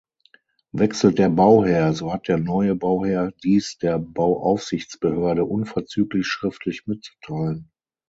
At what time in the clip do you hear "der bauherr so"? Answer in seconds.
1.19-2.11